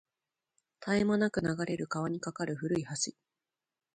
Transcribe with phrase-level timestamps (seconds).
[0.83, 3.11] 絶え間なく流れる川に架かる古い橋